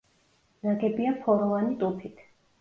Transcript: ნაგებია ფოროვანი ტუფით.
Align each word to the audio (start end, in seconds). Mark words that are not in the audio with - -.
ნაგებია 0.67 1.11
ფოროვანი 1.27 1.77
ტუფით. 1.85 2.25